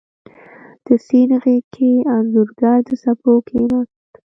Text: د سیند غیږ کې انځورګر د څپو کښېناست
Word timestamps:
د 0.85 0.87
سیند 1.05 1.31
غیږ 1.43 1.65
کې 1.75 1.91
انځورګر 2.15 2.77
د 2.87 2.89
څپو 3.01 3.33
کښېناست 3.47 3.95